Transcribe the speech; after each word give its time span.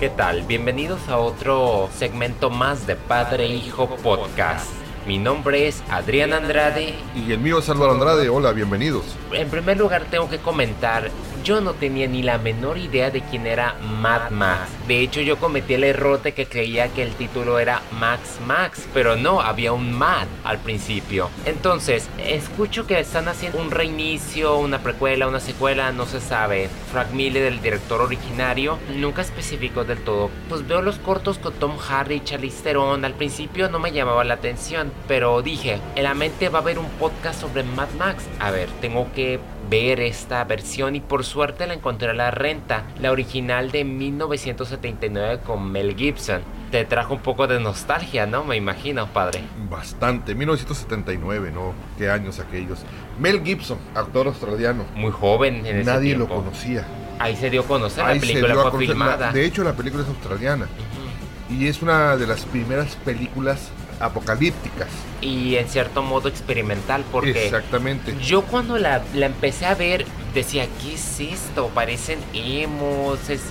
¿Qué 0.00 0.08
tal? 0.08 0.44
Bienvenidos 0.44 1.10
a 1.10 1.18
otro 1.18 1.90
segmento 1.94 2.48
más 2.48 2.86
de 2.86 2.96
Padre 2.96 3.48
Hijo 3.48 3.86
Podcast. 3.96 4.70
Mi 5.06 5.18
nombre 5.18 5.68
es 5.68 5.82
Adrián 5.90 6.32
Andrade. 6.32 6.94
Y 7.14 7.32
el 7.32 7.38
mío 7.38 7.58
es 7.58 7.68
Álvaro 7.68 7.92
Andrade. 7.92 8.30
Hola, 8.30 8.52
bienvenidos. 8.52 9.04
En 9.30 9.50
primer 9.50 9.76
lugar 9.76 10.06
tengo 10.10 10.30
que 10.30 10.38
comentar, 10.38 11.10
yo 11.42 11.60
no 11.60 11.72
tenía 11.74 12.06
ni 12.06 12.22
la 12.22 12.38
menor 12.38 12.78
idea 12.78 13.10
de 13.10 13.22
quién 13.22 13.46
era 13.46 13.74
Mad 14.00 14.30
Max. 14.30 14.70
De 14.86 15.00
hecho 15.00 15.20
yo 15.20 15.38
cometí 15.38 15.74
el 15.74 15.84
error 15.84 16.22
de 16.22 16.32
que 16.32 16.46
creía 16.46 16.88
que 16.88 17.02
el 17.02 17.14
título 17.14 17.58
era 17.58 17.82
Max 17.98 18.38
Max, 18.46 18.86
pero 18.94 19.16
no, 19.16 19.40
había 19.40 19.72
un 19.72 19.92
Mad 19.92 20.26
al 20.44 20.58
principio. 20.58 21.30
Entonces, 21.44 22.08
escucho 22.18 22.86
que 22.86 22.98
están 23.00 23.28
haciendo 23.28 23.60
un 23.60 23.70
reinicio, 23.70 24.56
una 24.56 24.78
precuela, 24.78 25.28
una 25.28 25.40
secuela, 25.40 25.92
no 25.92 26.06
se 26.06 26.20
sabe. 26.20 26.68
Frank 26.92 27.10
Miller, 27.12 27.44
el 27.44 27.60
director 27.60 28.00
originario, 28.00 28.78
nunca 28.96 29.22
especificó 29.22 29.84
del 29.84 29.98
todo. 29.98 30.30
Pues 30.48 30.66
veo 30.66 30.82
los 30.82 30.98
cortos 30.98 31.38
con 31.38 31.52
Tom 31.54 31.76
Hardy 31.76 32.16
y 32.16 32.24
Charlize 32.24 32.62
Theron. 32.62 33.04
Al 33.04 33.14
principio 33.14 33.68
no 33.68 33.78
me 33.78 33.92
llamaba 33.92 34.24
la 34.24 34.34
atención 34.34 34.50
pero 35.08 35.42
dije, 35.42 35.80
en 35.96 36.04
la 36.04 36.14
mente 36.14 36.48
va 36.48 36.58
a 36.58 36.62
haber 36.62 36.78
un 36.78 36.88
podcast 36.98 37.40
sobre 37.40 37.62
Mad 37.62 37.88
Max. 37.98 38.24
A 38.38 38.50
ver, 38.50 38.68
tengo 38.80 39.10
que 39.14 39.40
ver 39.68 40.00
esta 40.00 40.42
versión 40.44 40.96
y 40.96 41.00
por 41.00 41.24
suerte 41.30 41.66
la 41.68 41.74
encontré 41.74 42.10
a 42.10 42.12
la 42.12 42.30
renta, 42.32 42.82
la 43.00 43.12
original 43.12 43.70
de 43.70 43.84
1979 43.84 45.40
con 45.46 45.70
Mel 45.70 45.94
Gibson. 45.96 46.42
Te 46.72 46.84
trajo 46.84 47.14
un 47.14 47.20
poco 47.20 47.46
de 47.46 47.60
nostalgia, 47.60 48.26
¿no? 48.26 48.44
Me 48.44 48.56
imagino, 48.56 49.06
padre. 49.06 49.40
Bastante, 49.70 50.34
1979, 50.34 51.52
¿no? 51.52 51.72
Qué 51.96 52.10
años 52.10 52.40
aquellos. 52.40 52.80
Mel 53.18 53.42
Gibson, 53.44 53.78
actor 53.94 54.26
australiano. 54.26 54.84
Muy 54.94 55.12
joven 55.12 55.64
en 55.66 55.78
ese 55.80 55.90
Nadie 55.90 56.16
lo 56.16 56.28
conocía. 56.28 56.84
Ahí 57.20 57.36
se 57.36 57.48
dio 57.48 57.60
a 57.62 57.66
conocer, 57.66 58.04
la 58.04 58.20
película 58.20 58.70
fue 58.70 58.86
filmada. 58.86 59.32
de 59.32 59.44
hecho, 59.44 59.62
la 59.62 59.74
película 59.74 60.02
es 60.02 60.08
australiana. 60.08 60.66
Y 61.48 61.66
es 61.66 61.82
una 61.82 62.16
de 62.16 62.26
las 62.26 62.44
primeras 62.44 62.96
películas 63.04 63.70
apocalípticas. 64.00 64.88
Y 65.20 65.56
en 65.56 65.68
cierto 65.68 66.02
modo 66.02 66.28
experimental, 66.28 67.04
porque 67.12 67.46
Exactamente. 67.46 68.16
yo 68.22 68.42
cuando 68.42 68.78
la, 68.78 69.02
la 69.14 69.26
empecé 69.26 69.66
a 69.66 69.74
ver 69.74 70.06
decía, 70.34 70.66
¿qué 70.82 70.94
es 70.94 71.20
esto? 71.20 71.68
Parecen 71.74 72.18
emos, 72.32 73.28
es... 73.28 73.42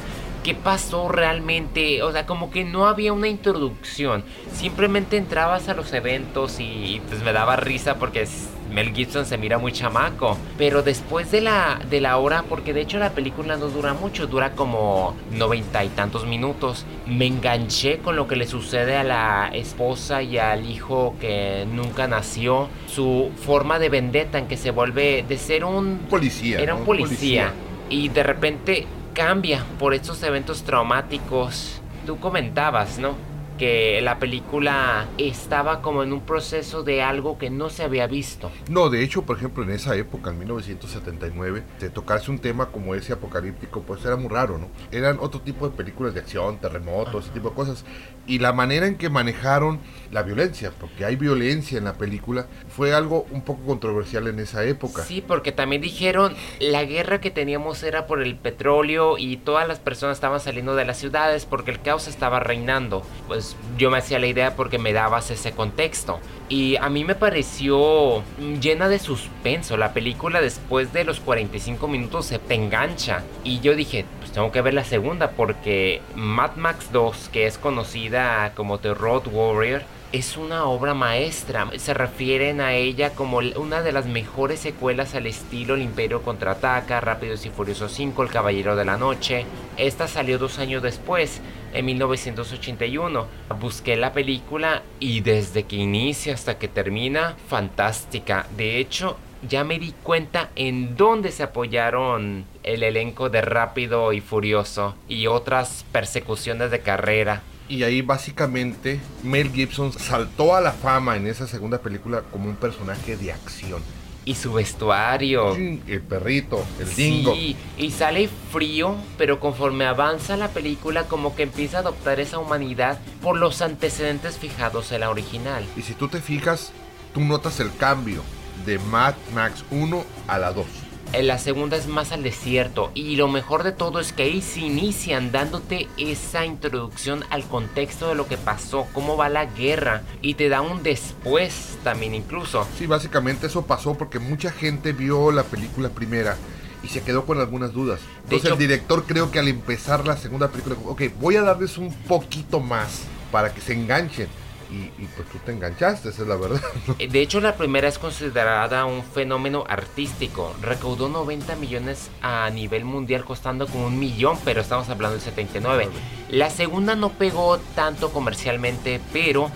¿Qué 0.43 0.55
pasó 0.55 1.09
realmente? 1.09 2.01
O 2.01 2.13
sea, 2.13 2.25
como 2.25 2.49
que 2.49 2.63
no 2.63 2.87
había 2.87 3.11
una 3.11 3.27
introducción. 3.27 4.23
Simplemente 4.53 5.17
entrabas 5.17 5.67
a 5.67 5.73
los 5.73 5.91
eventos 5.91 6.61
y 6.61 7.01
pues 7.09 7.21
me 7.23 7.33
daba 7.33 7.57
risa 7.57 7.95
porque 7.95 8.25
Mel 8.71 8.93
Gibson 8.93 9.25
se 9.25 9.37
mira 9.37 9.57
muy 9.57 9.71
chamaco. 9.71 10.37
Pero 10.57 10.83
después 10.83 11.31
de 11.31 11.41
la, 11.41 11.79
de 11.89 12.01
la 12.01 12.17
hora, 12.17 12.43
porque 12.47 12.73
de 12.73 12.81
hecho 12.81 12.99
la 12.99 13.11
película 13.11 13.57
no 13.57 13.67
dura 13.67 13.93
mucho, 13.93 14.27
dura 14.27 14.51
como 14.51 15.15
noventa 15.31 15.83
y 15.83 15.89
tantos 15.89 16.25
minutos, 16.25 16.85
me 17.07 17.25
enganché 17.25 17.99
con 17.99 18.15
lo 18.15 18.27
que 18.27 18.35
le 18.35 18.47
sucede 18.47 18.95
a 18.95 19.03
la 19.03 19.49
esposa 19.53 20.21
y 20.21 20.37
al 20.37 20.69
hijo 20.69 21.15
que 21.19 21.65
nunca 21.71 22.07
nació. 22.07 22.69
Su 22.87 23.31
forma 23.43 23.79
de 23.79 23.89
vendetta 23.89 24.37
en 24.37 24.47
que 24.47 24.57
se 24.57 24.71
vuelve 24.71 25.23
de 25.27 25.37
ser 25.37 25.63
un... 25.65 25.99
Policía. 26.09 26.59
Era 26.59 26.75
un 26.75 26.85
policía. 26.85 27.53
Y 27.89 28.09
de 28.09 28.23
repente 28.23 28.87
cambia 29.13 29.65
por 29.79 29.93
estos 29.93 30.21
eventos 30.23 30.63
traumáticos. 30.63 31.81
Tú 32.05 32.19
comentabas, 32.19 32.99
¿no? 32.99 33.15
Que 33.59 33.99
la 34.01 34.17
película 34.17 35.07
estaba 35.17 35.81
como 35.81 36.01
en 36.01 36.13
un 36.13 36.21
proceso 36.21 36.81
de 36.81 37.03
algo 37.03 37.37
que 37.37 37.49
no 37.49 37.69
se 37.69 37.83
había 37.83 38.07
visto. 38.07 38.49
No, 38.69 38.89
de 38.89 39.03
hecho, 39.03 39.23
por 39.23 39.37
ejemplo, 39.37 39.63
en 39.63 39.71
esa 39.71 39.95
época, 39.95 40.29
en 40.31 40.39
1979, 40.39 41.63
de 41.79 41.89
tocarse 41.89 42.31
un 42.31 42.39
tema 42.39 42.67
como 42.67 42.95
ese 42.95 43.11
apocalíptico, 43.11 43.81
pues 43.81 44.03
era 44.05 44.15
muy 44.15 44.29
raro, 44.29 44.57
¿no? 44.57 44.69
Eran 44.91 45.17
otro 45.19 45.41
tipo 45.41 45.69
de 45.69 45.75
películas 45.75 46.13
de 46.13 46.21
acción, 46.21 46.57
terremotos, 46.57 47.25
ese 47.25 47.33
tipo 47.33 47.49
de 47.49 47.55
cosas. 47.55 47.83
Y 48.25 48.39
la 48.39 48.53
manera 48.53 48.87
en 48.87 48.95
que 48.95 49.09
manejaron 49.09 49.79
la 50.11 50.23
violencia, 50.23 50.71
porque 50.79 51.03
hay 51.03 51.17
violencia 51.17 51.77
en 51.77 51.83
la 51.83 51.93
película, 51.93 52.47
fue 52.69 52.93
algo 52.93 53.27
un 53.31 53.41
poco 53.41 53.63
controversial 53.65 54.27
en 54.27 54.39
esa 54.39 54.63
época. 54.63 55.03
Sí, 55.03 55.21
porque 55.25 55.51
también 55.51 55.81
dijeron, 55.81 56.33
la 56.59 56.85
guerra 56.85 57.19
que 57.19 57.31
teníamos 57.31 57.83
era 57.83 58.07
por 58.07 58.21
el 58.21 58.35
petróleo 58.37 59.17
y 59.17 59.37
todas 59.37 59.67
las 59.67 59.79
personas 59.79 60.17
estaban 60.17 60.39
saliendo 60.39 60.75
de 60.75 60.85
las 60.85 60.97
ciudades 60.97 61.45
porque 61.45 61.71
el 61.71 61.81
caos 61.81 62.07
estaba 62.07 62.39
reinando. 62.39 63.03
Pues 63.27 63.48
yo 63.77 63.89
me 63.89 63.97
hacía 63.97 64.19
la 64.19 64.27
idea 64.27 64.55
porque 64.55 64.79
me 64.79 64.93
dabas 64.93 65.31
ese 65.31 65.51
contexto. 65.51 66.19
Y 66.49 66.77
a 66.77 66.89
mí 66.89 67.05
me 67.05 67.15
pareció 67.15 68.23
llena 68.59 68.89
de 68.89 68.99
suspenso. 68.99 69.77
La 69.77 69.93
película 69.93 70.41
después 70.41 70.91
de 70.93 71.03
los 71.03 71.19
45 71.19 71.87
minutos 71.87 72.25
se 72.25 72.39
te 72.39 72.55
engancha. 72.55 73.23
Y 73.43 73.59
yo 73.59 73.75
dije, 73.75 74.05
pues 74.19 74.31
tengo 74.31 74.51
que 74.51 74.61
ver 74.61 74.73
la 74.73 74.83
segunda 74.83 75.31
porque 75.31 76.01
Mad 76.15 76.55
Max 76.55 76.89
2, 76.91 77.29
que 77.31 77.45
es 77.45 77.57
conocida 77.57 78.53
como 78.55 78.79
The 78.79 78.93
Road 78.93 79.27
Warrior, 79.31 79.83
es 80.11 80.37
una 80.37 80.65
obra 80.65 80.95
maestra. 80.95 81.69
Se 81.77 81.93
refieren 81.93 82.61
a 82.61 82.73
ella 82.73 83.11
como 83.11 83.37
una 83.37 83.81
de 83.83 83.91
las 83.91 84.07
mejores 84.07 84.59
secuelas 84.59 85.13
al 85.13 85.27
estilo 85.27 85.75
El 85.75 85.83
Imperio 85.83 86.23
contraataca, 86.23 86.99
Rápidos 86.99 87.45
y 87.45 87.49
Furiosos 87.51 87.91
5, 87.91 88.23
El 88.23 88.29
Caballero 88.29 88.75
de 88.75 88.85
la 88.85 88.97
Noche. 88.97 89.45
Esta 89.77 90.07
salió 90.07 90.39
dos 90.39 90.57
años 90.57 90.81
después, 90.81 91.41
en 91.73 91.85
1981. 91.85 93.27
Busqué 93.59 93.95
la 93.95 94.13
película 94.13 94.83
y 94.99 95.21
desde 95.21 95.63
que 95.63 95.75
inicia 95.75 96.33
hasta 96.33 96.57
que 96.57 96.67
termina, 96.67 97.35
fantástica. 97.47 98.47
De 98.55 98.79
hecho, 98.79 99.17
ya 99.47 99.63
me 99.63 99.79
di 99.79 99.93
cuenta 100.03 100.49
en 100.55 100.95
dónde 100.97 101.31
se 101.31 101.43
apoyaron 101.43 102.45
el 102.63 102.83
elenco 102.83 103.29
de 103.29 103.41
Rápido 103.41 104.11
y 104.13 104.21
Furioso 104.21 104.95
y 105.07 105.27
otras 105.27 105.85
persecuciones 105.91 106.71
de 106.71 106.81
carrera. 106.81 107.41
Y 107.69 107.83
ahí 107.83 108.01
básicamente 108.01 108.99
Mel 109.23 109.51
Gibson 109.51 109.93
saltó 109.93 110.55
a 110.55 110.61
la 110.61 110.71
fama 110.71 111.17
en 111.17 111.27
esa 111.27 111.47
segunda 111.47 111.77
película 111.77 112.23
como 112.31 112.49
un 112.49 112.55
personaje 112.55 113.15
de 113.15 113.31
acción. 113.31 113.81
Y 114.25 114.35
su 114.35 114.53
vestuario. 114.53 115.55
El 115.55 116.01
perrito, 116.07 116.63
el 116.79 116.95
dingo. 116.95 117.33
Sí, 117.33 117.55
y 117.77 117.91
sale 117.91 118.29
frío, 118.51 118.95
pero 119.17 119.39
conforme 119.39 119.85
avanza 119.85 120.37
la 120.37 120.49
película 120.49 121.05
como 121.05 121.35
que 121.35 121.43
empieza 121.43 121.77
a 121.77 121.79
adoptar 121.81 122.19
esa 122.19 122.37
humanidad 122.37 122.99
por 123.21 123.37
los 123.37 123.61
antecedentes 123.61 124.37
fijados 124.37 124.91
en 124.91 125.01
la 125.01 125.09
original. 125.09 125.65
Y 125.75 125.81
si 125.81 125.93
tú 125.93 126.07
te 126.07 126.21
fijas, 126.21 126.71
tú 127.13 127.21
notas 127.21 127.59
el 127.59 127.75
cambio 127.75 128.21
de 128.65 128.77
Mad 128.77 129.15
Max 129.33 129.63
1 129.71 130.03
a 130.27 130.37
la 130.37 130.53
2 130.53 130.65
en 130.65 130.78
la 131.13 131.37
segunda 131.37 131.75
es 131.75 131.87
más 131.87 132.11
al 132.11 132.23
desierto 132.23 132.91
y 132.93 133.15
lo 133.15 133.27
mejor 133.27 133.63
de 133.63 133.71
todo 133.71 133.99
es 133.99 134.13
que 134.13 134.23
ahí 134.23 134.41
se 134.41 134.61
inician 134.61 135.31
dándote 135.31 135.87
esa 135.97 136.45
introducción 136.45 137.23
al 137.29 137.43
contexto 137.43 138.09
de 138.09 138.15
lo 138.15 138.27
que 138.27 138.37
pasó, 138.37 138.87
cómo 138.93 139.17
va 139.17 139.27
la 139.27 139.45
guerra 139.45 140.03
y 140.21 140.35
te 140.35 140.49
da 140.49 140.61
un 140.61 140.83
después 140.83 141.77
también 141.83 142.13
incluso. 142.13 142.67
Sí, 142.77 142.85
básicamente 142.85 143.47
eso 143.47 143.65
pasó 143.65 143.95
porque 143.95 144.19
mucha 144.19 144.51
gente 144.51 144.93
vio 144.93 145.31
la 145.31 145.43
película 145.43 145.89
primera 145.89 146.37
y 146.83 146.87
se 146.87 147.01
quedó 147.01 147.25
con 147.25 147.39
algunas 147.39 147.73
dudas. 147.73 147.99
Entonces 148.23 148.51
el 148.51 148.57
director 148.57 149.03
creo 149.05 149.31
que 149.31 149.39
al 149.39 149.47
empezar 149.47 150.07
la 150.07 150.15
segunda 150.15 150.49
película, 150.49 150.75
ok, 150.85 151.01
voy 151.19 151.35
a 151.35 151.41
darles 151.41 151.77
un 151.77 151.93
poquito 151.93 152.59
más 152.59 153.01
para 153.31 153.53
que 153.53 153.61
se 153.61 153.73
enganchen 153.73 154.27
y, 154.71 155.05
pues 155.15 155.27
tú 155.29 155.39
te 155.39 155.51
enganchaste, 155.51 156.09
esa 156.09 156.21
es 156.21 156.27
la 156.27 156.35
verdad. 156.35 156.61
Eh, 156.99 157.07
de 157.07 157.21
hecho, 157.21 157.39
la 157.39 157.55
primera 157.55 157.87
es 157.87 157.97
considerada 157.97 158.85
un 158.85 159.03
fenómeno 159.03 159.63
artístico. 159.67 160.53
Recaudó 160.61 161.09
90 161.09 161.55
millones 161.55 162.09
a 162.21 162.49
nivel 162.49 162.85
mundial, 162.85 163.25
costando 163.25 163.67
como 163.67 163.87
un 163.87 163.99
millón, 163.99 164.37
pero 164.43 164.61
estamos 164.61 164.89
hablando 164.89 165.15
del 165.15 165.23
79. 165.23 165.89
La 166.29 166.49
segunda 166.49 166.95
no 166.95 167.09
pegó 167.09 167.57
tanto 167.75 168.11
comercialmente, 168.11 168.99
pero 169.13 169.49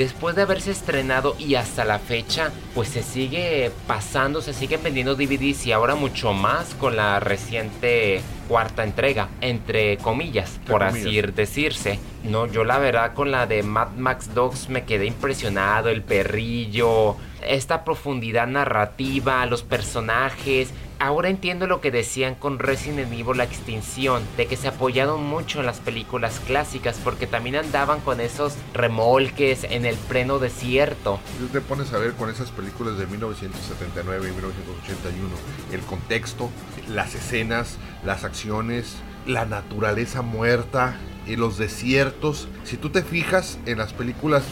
después 0.00 0.34
de 0.34 0.40
haberse 0.40 0.70
estrenado 0.70 1.36
y 1.38 1.56
hasta 1.56 1.84
la 1.84 1.98
fecha, 1.98 2.52
pues 2.74 2.88
se 2.88 3.02
sigue 3.02 3.70
pasando, 3.86 4.40
se 4.40 4.54
sigue 4.54 4.78
vendiendo 4.78 5.14
DVDs 5.14 5.66
y 5.66 5.72
ahora 5.72 5.94
mucho 5.94 6.32
más 6.32 6.74
con 6.74 6.96
la 6.96 7.20
reciente 7.20 8.22
cuarta 8.48 8.82
entrega, 8.82 9.28
entre 9.42 9.98
comillas, 9.98 10.58
por 10.66 10.84
así 10.84 11.20
decirse. 11.20 11.98
No, 12.24 12.46
yo 12.46 12.64
la 12.64 12.78
verdad 12.78 13.12
con 13.12 13.30
la 13.30 13.46
de 13.46 13.62
Mad 13.62 13.90
Max 13.98 14.32
Dogs 14.32 14.70
me 14.70 14.84
quedé 14.84 15.04
impresionado, 15.04 15.90
el 15.90 16.00
perrillo, 16.02 17.16
esta 17.46 17.84
profundidad 17.84 18.46
narrativa, 18.46 19.44
los 19.44 19.62
personajes, 19.62 20.72
Ahora 21.02 21.30
entiendo 21.30 21.66
lo 21.66 21.80
que 21.80 21.90
decían 21.90 22.34
con 22.34 22.58
Resident 22.58 23.10
Evil 23.10 23.38
la 23.38 23.44
extinción, 23.44 24.22
de 24.36 24.46
que 24.46 24.58
se 24.58 24.68
apoyaron 24.68 25.24
mucho 25.24 25.60
en 25.60 25.64
las 25.64 25.78
películas 25.80 26.40
clásicas 26.40 27.00
porque 27.02 27.26
también 27.26 27.56
andaban 27.56 28.00
con 28.00 28.20
esos 28.20 28.54
remolques 28.74 29.64
en 29.64 29.86
el 29.86 29.96
pleno 29.96 30.38
desierto. 30.38 31.18
Tú 31.38 31.46
te 31.46 31.62
pones 31.62 31.94
a 31.94 31.98
ver 31.98 32.12
con 32.12 32.28
esas 32.28 32.50
películas 32.50 32.98
de 32.98 33.06
1979 33.06 34.28
y 34.28 34.32
1981, 34.32 35.28
el 35.72 35.80
contexto, 35.80 36.50
las 36.86 37.14
escenas, 37.14 37.78
las 38.04 38.24
acciones, 38.24 38.96
la 39.26 39.46
naturaleza 39.46 40.20
muerta 40.20 40.98
y 41.26 41.36
los 41.36 41.56
desiertos. 41.56 42.46
Si 42.64 42.76
tú 42.76 42.90
te 42.90 43.02
fijas 43.02 43.58
en 43.64 43.78
las 43.78 43.94
películas 43.94 44.42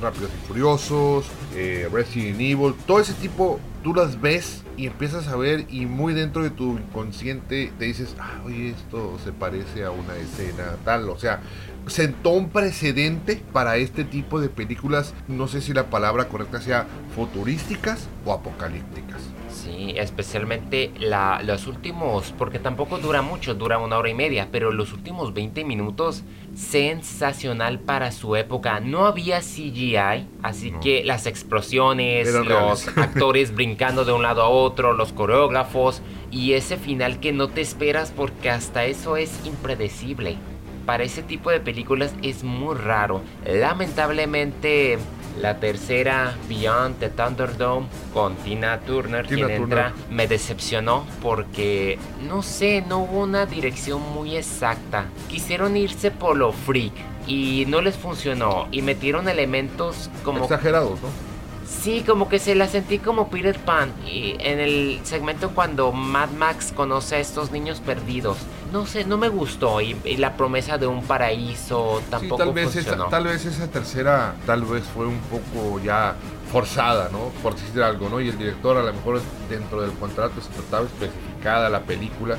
Rápidos 0.00 0.30
y 0.30 0.46
Furiosos, 0.46 1.26
eh, 1.54 1.88
Resident 1.90 2.40
Evil, 2.40 2.74
todo 2.86 3.00
ese 3.00 3.14
tipo, 3.14 3.58
tú 3.82 3.94
las 3.94 4.20
ves 4.20 4.62
y 4.76 4.86
empiezas 4.86 5.28
a 5.28 5.36
ver 5.36 5.66
y 5.70 5.86
muy 5.86 6.12
dentro 6.12 6.42
de 6.42 6.50
tu 6.50 6.72
inconsciente 6.72 7.72
te 7.78 7.84
dices, 7.86 8.14
ah, 8.18 8.40
esto 8.50 9.18
se 9.24 9.32
parece 9.32 9.84
a 9.84 9.90
una 9.90 10.16
escena 10.16 10.76
tal, 10.84 11.08
o 11.08 11.18
sea, 11.18 11.40
sentó 11.86 12.30
un 12.30 12.50
precedente 12.50 13.42
para 13.52 13.76
este 13.76 14.04
tipo 14.04 14.40
de 14.40 14.48
películas, 14.48 15.14
no 15.28 15.48
sé 15.48 15.60
si 15.60 15.72
la 15.72 15.88
palabra 15.88 16.28
correcta 16.28 16.60
sea 16.60 16.86
futurísticas 17.14 18.08
o 18.24 18.32
apocalípticas. 18.32 19.22
Sí, 19.56 19.94
especialmente 19.96 20.90
la, 21.00 21.40
los 21.42 21.66
últimos, 21.66 22.34
porque 22.36 22.58
tampoco 22.58 22.98
dura 22.98 23.22
mucho, 23.22 23.54
dura 23.54 23.78
una 23.78 23.96
hora 23.96 24.10
y 24.10 24.14
media, 24.14 24.48
pero 24.52 24.70
los 24.70 24.92
últimos 24.92 25.32
20 25.32 25.64
minutos, 25.64 26.24
sensacional 26.54 27.80
para 27.80 28.12
su 28.12 28.36
época. 28.36 28.80
No 28.80 29.06
había 29.06 29.40
CGI, 29.40 30.26
así 30.42 30.72
que 30.82 31.04
las 31.04 31.26
explosiones, 31.26 32.34
los 32.34 32.88
actores 32.98 33.54
brincando 33.54 34.04
de 34.04 34.12
un 34.12 34.22
lado 34.22 34.42
a 34.42 34.50
otro, 34.50 34.92
los 34.92 35.14
coreógrafos 35.14 36.02
y 36.30 36.52
ese 36.52 36.76
final 36.76 37.18
que 37.18 37.32
no 37.32 37.48
te 37.48 37.62
esperas 37.62 38.12
porque 38.14 38.50
hasta 38.50 38.84
eso 38.84 39.16
es 39.16 39.40
impredecible. 39.46 40.36
Para 40.84 41.02
ese 41.02 41.22
tipo 41.22 41.50
de 41.50 41.60
películas 41.60 42.14
es 42.22 42.44
muy 42.44 42.74
raro. 42.76 43.22
Lamentablemente 43.44 44.98
la 45.40 45.58
tercera, 45.58 46.34
Beyond 46.48 46.98
the 46.98 47.08
Thunderdome, 47.10 47.86
con 48.12 48.36
Tina 48.36 48.80
Turner, 48.80 49.26
quien 49.26 49.50
entra, 49.50 49.92
me 50.10 50.26
decepcionó 50.26 51.06
porque, 51.22 51.98
no 52.26 52.42
sé, 52.42 52.82
no 52.86 52.98
hubo 52.98 53.22
una 53.22 53.46
dirección 53.46 54.00
muy 54.14 54.36
exacta. 54.36 55.06
Quisieron 55.28 55.76
irse 55.76 56.10
por 56.10 56.36
lo 56.36 56.52
freak 56.52 56.92
y 57.26 57.64
no 57.68 57.80
les 57.80 57.96
funcionó 57.96 58.68
y 58.70 58.82
metieron 58.82 59.28
elementos 59.28 60.10
como... 60.24 60.44
Exagerados, 60.44 61.00
¿no? 61.02 61.25
Sí, 61.66 62.04
como 62.06 62.28
que 62.28 62.38
se 62.38 62.54
la 62.54 62.68
sentí 62.68 62.98
como 62.98 63.28
Peter 63.28 63.58
Pan 63.58 63.92
y 64.06 64.36
en 64.38 64.60
el 64.60 65.00
segmento 65.02 65.50
cuando 65.50 65.90
Mad 65.92 66.30
Max 66.30 66.72
conoce 66.74 67.16
a 67.16 67.18
estos 67.18 67.50
niños 67.50 67.80
perdidos. 67.80 68.38
No 68.72 68.86
sé, 68.86 69.04
no 69.04 69.18
me 69.18 69.28
gustó 69.28 69.80
y, 69.80 69.94
la 70.16 70.36
promesa 70.36 70.78
de 70.78 70.86
un 70.86 71.02
paraíso 71.02 72.02
tampoco 72.10 72.36
tal 72.36 72.52
vez 72.52 72.72
funcionó. 72.72 73.06
tal 73.06 73.24
vez 73.24 73.44
esa 73.44 73.68
tercera 73.68 74.34
tal 74.46 74.64
vez 74.64 74.84
fue 74.84 75.06
un 75.06 75.18
poco 75.20 75.80
ya 75.80 76.14
forzada, 76.52 77.08
¿no? 77.10 77.30
Por 77.42 77.54
decir 77.54 77.82
algo, 77.82 78.08
¿no? 78.08 78.20
Y 78.20 78.28
el 78.28 78.38
director 78.38 78.76
a 78.76 78.82
lo 78.82 78.92
mejor 78.92 79.20
dentro 79.48 79.82
del 79.82 79.92
contrato 79.92 80.40
se 80.40 80.48
trataba 80.50 80.86
especificada 80.86 81.68
la 81.68 81.80
película 81.80 82.36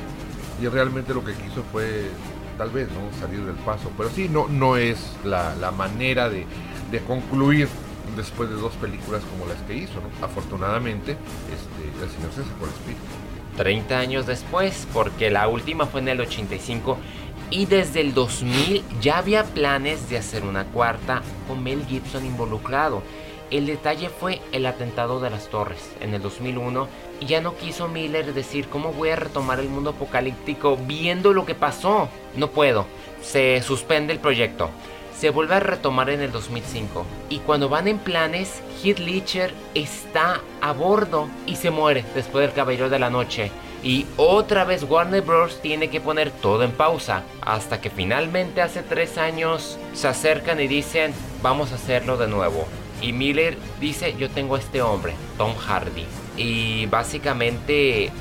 y 0.61 0.67
realmente 0.67 1.13
lo 1.13 1.23
que 1.23 1.33
quiso 1.33 1.63
fue 1.71 2.09
tal 2.57 2.69
vez, 2.69 2.87
¿no? 2.91 3.19
Salir 3.19 3.41
del 3.45 3.55
paso. 3.55 3.91
Pero 3.97 4.09
sí, 4.09 4.29
no, 4.29 4.47
no 4.47 4.77
es 4.77 4.99
la, 5.23 5.53
la 5.55 5.71
manera 5.71 6.29
de, 6.29 6.45
de 6.91 6.99
concluir 7.01 7.67
después 8.15 8.49
de 8.49 8.55
dos 8.55 8.73
películas 8.73 9.23
como 9.23 9.45
las 9.47 9.61
que 9.63 9.75
hizo. 9.75 9.95
¿no? 9.95 10.25
Afortunadamente, 10.25 11.11
este, 11.11 12.03
el 12.03 12.09
señor 12.09 12.31
se 12.31 12.43
sacó 12.43 12.65
el 12.65 12.71
espíritu. 12.71 13.01
30 13.57 13.97
años 13.97 14.25
después, 14.27 14.87
porque 14.93 15.31
la 15.31 15.47
última 15.47 15.87
fue 15.87 16.01
en 16.01 16.09
el 16.09 16.21
85 16.21 16.97
y 17.49 17.65
desde 17.65 18.01
el 18.01 18.13
2000 18.13 18.83
ya 19.01 19.17
había 19.17 19.43
planes 19.43 20.09
de 20.09 20.17
hacer 20.17 20.43
una 20.43 20.65
cuarta 20.65 21.21
con 21.47 21.63
Mel 21.63 21.85
Gibson 21.87 22.25
involucrado. 22.25 23.01
El 23.49 23.65
detalle 23.65 24.09
fue 24.09 24.41
el 24.51 24.65
atentado 24.65 25.21
de 25.21 25.29
las 25.29 25.47
torres 25.49 25.91
en 26.01 26.13
el 26.13 26.21
2001 26.21 26.87
y 27.21 27.25
ya 27.25 27.41
no 27.41 27.55
quiso 27.55 27.87
Miller 27.87 28.33
decir 28.33 28.67
cómo 28.67 28.91
voy 28.91 29.09
a 29.09 29.15
retomar 29.15 29.59
el 29.59 29.69
mundo 29.69 29.91
apocalíptico 29.91 30.77
viendo 30.77 31.33
lo 31.33 31.45
que 31.45 31.55
pasó. 31.55 32.09
No 32.35 32.51
puedo. 32.51 32.85
Se 33.21 33.61
suspende 33.61 34.13
el 34.13 34.19
proyecto 34.19 34.69
se 35.19 35.29
vuelve 35.31 35.55
a 35.55 35.59
retomar 35.59 36.09
en 36.09 36.21
el 36.21 36.31
2005 36.31 37.05
y 37.29 37.39
cuando 37.39 37.69
van 37.69 37.87
en 37.87 37.97
planes, 37.97 38.61
Heath 38.83 38.99
Ledger 38.99 39.53
está 39.73 40.41
a 40.61 40.73
bordo 40.73 41.27
y 41.45 41.55
se 41.55 41.71
muere 41.71 42.05
después 42.13 42.45
del 42.45 42.55
Caballero 42.55 42.89
de 42.89 42.99
la 42.99 43.09
Noche. 43.09 43.51
Y 43.83 44.05
otra 44.17 44.63
vez 44.63 44.83
Warner 44.83 45.21
Bros. 45.21 45.61
tiene 45.61 45.89
que 45.89 46.01
poner 46.01 46.31
todo 46.31 46.63
en 46.63 46.71
pausa 46.71 47.23
hasta 47.41 47.79
que 47.79 47.89
finalmente 47.89 48.61
hace 48.61 48.83
tres 48.83 49.17
años 49.17 49.77
se 49.93 50.07
acercan 50.07 50.59
y 50.59 50.67
dicen 50.67 51.13
vamos 51.41 51.71
a 51.71 51.75
hacerlo 51.75 52.17
de 52.17 52.27
nuevo. 52.27 52.67
Y 53.01 53.13
Miller 53.13 53.57
dice 53.79 54.15
yo 54.17 54.29
tengo 54.29 54.55
a 54.55 54.59
este 54.59 54.81
hombre, 54.81 55.13
Tom 55.37 55.55
Hardy. 55.55 56.05
Y 56.37 56.85
básicamente 56.87 58.11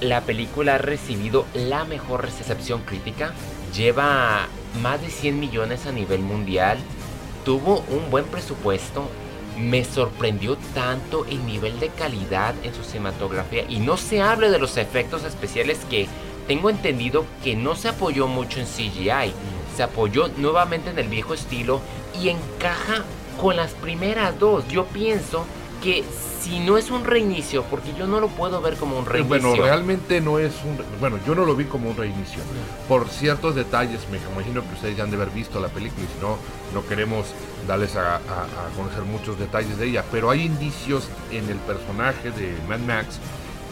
la 0.00 0.20
película 0.20 0.76
ha 0.76 0.78
recibido 0.78 1.46
la 1.54 1.84
mejor 1.84 2.22
recepción 2.22 2.82
crítica. 2.82 3.32
Lleva 3.74 4.46
más 4.80 5.00
de 5.00 5.10
100 5.10 5.40
millones 5.40 5.86
a 5.86 5.92
nivel 5.92 6.20
mundial, 6.20 6.78
tuvo 7.44 7.84
un 7.88 8.08
buen 8.10 8.24
presupuesto, 8.24 9.08
me 9.58 9.84
sorprendió 9.84 10.56
tanto 10.74 11.26
el 11.26 11.44
nivel 11.44 11.80
de 11.80 11.88
calidad 11.88 12.54
en 12.62 12.74
su 12.74 12.84
cinematografía 12.84 13.64
y 13.68 13.78
no 13.78 13.96
se 13.96 14.20
hable 14.20 14.50
de 14.50 14.58
los 14.58 14.76
efectos 14.76 15.24
especiales 15.24 15.78
que 15.90 16.06
tengo 16.46 16.70
entendido 16.70 17.24
que 17.42 17.56
no 17.56 17.74
se 17.74 17.88
apoyó 17.88 18.28
mucho 18.28 18.60
en 18.60 18.66
CGI, 18.66 19.32
se 19.76 19.82
apoyó 19.82 20.28
nuevamente 20.36 20.90
en 20.90 20.98
el 20.98 21.08
viejo 21.08 21.34
estilo 21.34 21.80
y 22.20 22.28
encaja 22.28 23.04
con 23.40 23.56
las 23.56 23.72
primeras 23.72 24.38
dos. 24.38 24.68
Yo 24.68 24.84
pienso 24.86 25.46
que 25.84 26.02
si 26.40 26.60
no 26.60 26.78
es 26.78 26.90
un 26.90 27.04
reinicio, 27.04 27.62
porque 27.64 27.92
yo 27.92 28.06
no 28.06 28.18
lo 28.18 28.28
puedo 28.28 28.62
ver 28.62 28.76
como 28.76 28.98
un 28.98 29.04
reinicio. 29.04 29.38
Bueno, 29.50 29.62
realmente 29.62 30.22
no 30.22 30.38
es 30.38 30.54
un. 30.64 30.78
Bueno, 30.98 31.18
yo 31.26 31.34
no 31.34 31.44
lo 31.44 31.54
vi 31.54 31.66
como 31.66 31.90
un 31.90 31.96
reinicio. 31.96 32.40
Por 32.88 33.08
ciertos 33.08 33.54
detalles, 33.54 34.00
me 34.10 34.16
imagino 34.32 34.62
que 34.62 34.74
ustedes 34.74 34.96
ya 34.96 35.04
han 35.04 35.10
de 35.10 35.16
haber 35.16 35.28
visto 35.30 35.60
la 35.60 35.68
película 35.68 36.04
y 36.04 36.14
si 36.14 36.20
no, 36.20 36.38
no 36.72 36.86
queremos 36.88 37.26
darles 37.68 37.96
a, 37.96 38.18
conocer 38.74 39.02
muchos 39.02 39.38
detalles 39.38 39.76
de 39.76 39.88
ella. 39.88 40.04
Pero 40.10 40.30
hay 40.30 40.42
indicios 40.42 41.08
en 41.30 41.48
el 41.50 41.58
personaje 41.58 42.30
de 42.30 42.54
Mad 42.66 42.80
Max 42.80 43.18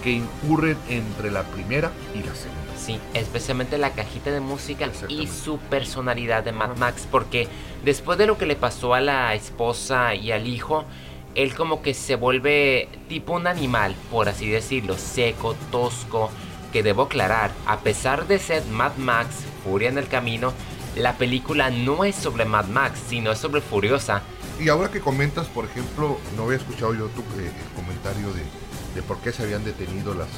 que 0.04 0.10
incurren 0.10 0.76
entre 0.90 1.30
la 1.30 1.44
primera 1.44 1.92
y 2.14 2.18
la 2.18 2.34
segunda. 2.34 2.60
Sí, 2.76 2.98
especialmente 3.14 3.78
la 3.78 3.92
cajita 3.92 4.30
de 4.30 4.40
música 4.40 4.90
y 5.08 5.28
su 5.28 5.58
personalidad 5.58 6.44
de 6.44 6.52
Mad 6.52 6.76
Max, 6.76 7.06
porque 7.10 7.48
después 7.84 8.18
de 8.18 8.26
lo 8.26 8.36
que 8.36 8.44
le 8.44 8.56
pasó 8.56 8.92
a 8.92 9.00
la 9.00 9.34
esposa 9.34 10.14
y 10.14 10.32
al 10.32 10.48
hijo, 10.48 10.84
él 11.34 11.54
como 11.54 11.82
que 11.82 11.94
se 11.94 12.16
vuelve 12.16 12.88
tipo 13.08 13.34
un 13.34 13.46
animal, 13.46 13.94
por 14.10 14.28
así 14.28 14.48
decirlo, 14.48 14.96
seco, 14.98 15.54
tosco, 15.70 16.30
que 16.72 16.82
debo 16.82 17.02
aclarar, 17.02 17.52
a 17.66 17.80
pesar 17.80 18.26
de 18.26 18.38
ser 18.38 18.64
Mad 18.66 18.96
Max, 18.96 19.44
Furia 19.64 19.88
en 19.88 19.98
el 19.98 20.08
Camino, 20.08 20.52
la 20.96 21.16
película 21.16 21.70
no 21.70 22.04
es 22.04 22.16
sobre 22.16 22.44
Mad 22.44 22.66
Max, 22.66 23.00
sino 23.08 23.30
es 23.30 23.38
sobre 23.38 23.60
Furiosa. 23.60 24.22
Y 24.60 24.68
ahora 24.68 24.90
que 24.90 25.00
comentas, 25.00 25.46
por 25.48 25.64
ejemplo, 25.64 26.18
no 26.36 26.44
había 26.44 26.56
escuchado 26.56 26.94
yo 26.94 27.06
tu 27.08 27.20
eh, 27.20 27.50
el 27.50 27.76
comentario 27.76 28.28
de, 28.32 29.02
por 29.02 29.18
qué 29.18 29.32
se 29.32 29.42
habían 29.42 29.64
detenido 29.64 30.14
las, 30.14 30.28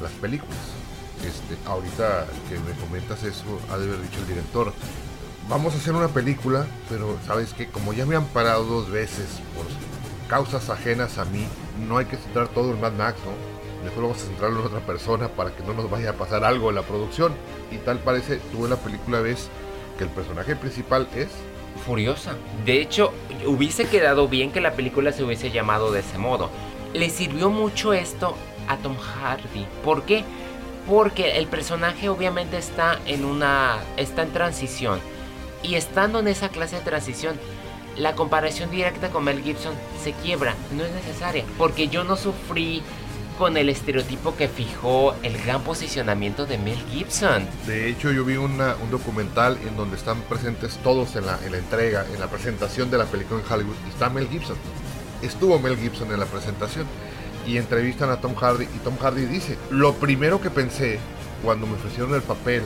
las 0.00 0.12
películas. 0.12 0.56
Este, 1.24 1.56
ahorita 1.66 2.26
que 2.48 2.58
me 2.58 2.72
comentas 2.80 3.22
eso, 3.22 3.60
ha 3.70 3.78
de 3.78 3.84
haber 3.84 4.02
dicho 4.02 4.20
el 4.20 4.28
director, 4.28 4.72
vamos 5.48 5.74
a 5.74 5.78
hacer 5.78 5.94
una 5.94 6.08
película, 6.08 6.66
pero 6.88 7.16
sabes 7.26 7.52
que 7.52 7.68
como 7.68 7.92
ya 7.92 8.06
me 8.06 8.16
han 8.16 8.26
parado 8.26 8.64
dos 8.64 8.90
veces 8.90 9.26
por 9.54 9.66
causas 10.28 10.70
ajenas 10.70 11.18
a 11.18 11.24
mí, 11.26 11.46
no 11.88 11.98
hay 11.98 12.06
que 12.06 12.16
centrar 12.16 12.48
todo 12.48 12.72
en 12.72 12.80
Mad 12.80 12.92
Max, 12.92 13.18
¿no? 13.24 13.84
Mejor 13.84 14.02
vamos 14.02 14.22
a 14.22 14.26
centrarlo 14.26 14.60
en 14.60 14.66
otra 14.66 14.80
persona 14.80 15.28
para 15.28 15.54
que 15.54 15.62
no 15.62 15.72
nos 15.72 15.88
vaya 15.88 16.10
a 16.10 16.12
pasar 16.14 16.44
algo 16.44 16.70
en 16.70 16.74
la 16.74 16.82
producción. 16.82 17.32
Y 17.70 17.76
tal 17.76 17.98
parece, 17.98 18.38
tú 18.50 18.66
la 18.66 18.76
película 18.76 19.20
ves 19.20 19.48
que 19.96 20.04
el 20.04 20.10
personaje 20.10 20.56
principal 20.56 21.08
es... 21.14 21.28
Furiosa. 21.84 22.34
De 22.64 22.80
hecho, 22.80 23.12
hubiese 23.46 23.84
quedado 23.84 24.28
bien 24.28 24.50
que 24.50 24.60
la 24.60 24.72
película 24.72 25.12
se 25.12 25.22
hubiese 25.22 25.50
llamado 25.50 25.92
de 25.92 26.00
ese 26.00 26.18
modo. 26.18 26.50
Le 26.94 27.10
sirvió 27.10 27.50
mucho 27.50 27.92
esto 27.92 28.34
a 28.66 28.76
Tom 28.78 28.96
Hardy. 28.96 29.66
¿Por 29.84 30.02
qué? 30.02 30.24
Porque 30.88 31.38
el 31.38 31.46
personaje 31.46 32.08
obviamente 32.08 32.56
está 32.56 32.98
en 33.06 33.24
una... 33.24 33.78
está 33.96 34.22
en 34.22 34.32
transición. 34.32 35.00
Y 35.62 35.74
estando 35.74 36.18
en 36.18 36.28
esa 36.28 36.48
clase 36.48 36.76
de 36.76 36.82
transición, 36.82 37.38
la 37.98 38.14
comparación 38.14 38.70
directa 38.70 39.10
con 39.10 39.24
Mel 39.24 39.42
Gibson 39.42 39.74
se 40.02 40.12
quiebra, 40.12 40.54
no 40.72 40.84
es 40.84 40.92
necesaria, 40.92 41.44
porque 41.58 41.88
yo 41.88 42.04
no 42.04 42.16
sufrí 42.16 42.82
con 43.38 43.56
el 43.56 43.68
estereotipo 43.68 44.34
que 44.34 44.48
fijó 44.48 45.14
el 45.22 45.36
gran 45.42 45.62
posicionamiento 45.62 46.46
de 46.46 46.56
Mel 46.58 46.82
Gibson. 46.90 47.46
De 47.66 47.88
hecho, 47.88 48.10
yo 48.10 48.24
vi 48.24 48.36
un 48.36 48.58
documental 48.90 49.58
en 49.66 49.76
donde 49.76 49.96
están 49.96 50.20
presentes 50.22 50.78
todos 50.82 51.16
en 51.16 51.26
la, 51.26 51.38
en 51.44 51.52
la 51.52 51.58
entrega, 51.58 52.06
en 52.12 52.18
la 52.18 52.28
presentación 52.28 52.90
de 52.90 52.98
la 52.98 53.04
película 53.04 53.40
en 53.40 53.52
Hollywood, 53.52 53.76
está 53.88 54.08
Mel 54.08 54.28
Gibson. 54.28 54.56
Estuvo 55.22 55.58
Mel 55.58 55.76
Gibson 55.76 56.10
en 56.12 56.20
la 56.20 56.26
presentación 56.26 56.86
y 57.46 57.58
entrevistan 57.58 58.10
a 58.10 58.20
Tom 58.20 58.34
Hardy 58.34 58.64
y 58.64 58.78
Tom 58.82 58.96
Hardy 58.98 59.26
dice, 59.26 59.56
lo 59.70 59.94
primero 59.94 60.40
que 60.40 60.50
pensé 60.50 60.98
cuando 61.44 61.66
me 61.66 61.74
ofrecieron 61.74 62.14
el 62.14 62.22
papel 62.22 62.62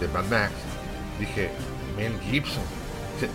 de 0.00 0.08
Mad 0.08 0.24
Max, 0.30 0.52
dije, 1.18 1.50
Mel 1.96 2.18
Gibson 2.30 2.81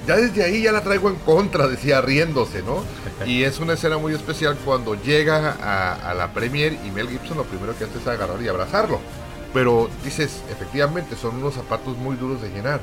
ya 0.05 0.17
desde 0.17 0.43
ahí 0.43 0.63
ya 0.63 0.72
la 0.72 0.81
traigo 0.81 1.10
en 1.10 1.15
contra, 1.15 1.67
decía 1.67 2.01
riéndose, 2.01 2.62
¿no? 2.63 2.84
Y 3.25 3.43
es 3.43 3.60
una 3.60 3.74
escena 3.74 3.98
muy 3.98 4.13
especial 4.13 4.57
cuando 4.63 4.96
llega 4.96 5.51
a, 5.51 6.13
la 6.13 6.34
premier 6.34 6.77
y 6.86 6.91
Mel 6.91 7.10
Gibson 7.10 7.38
lo 7.38 7.43
primero 7.43 7.77
que 7.77 7.86
hace 7.86 7.98
es 7.98 8.07
agarrar 8.07 8.41
y 8.41 8.48
abrazarlo. 8.48 9.00
Pero 9.53 9.89
dices, 10.03 10.43
efectivamente, 10.51 11.15
son 11.15 11.38
unos 11.38 11.55
zapatos 11.55 11.98
muy 11.98 12.15
duros 12.15 12.41
de 12.41 12.50
llenar. 12.50 12.81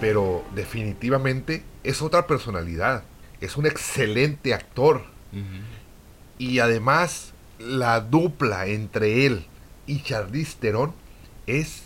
Pero 0.00 0.44
definitivamente 0.54 1.62
es 1.84 2.02
otra 2.02 2.26
personalidad. 2.26 3.04
es 3.40 3.56
un 3.56 3.66
excelente 3.66 4.54
actor. 4.54 5.04
Y 6.38 6.58
además, 6.58 7.32
la 7.58 8.00
dupla 8.00 8.66
entre 8.66 9.26
él 9.26 9.46
y 9.86 10.02
Charlize 10.02 10.56
Theron 10.58 10.94
es 11.46 11.82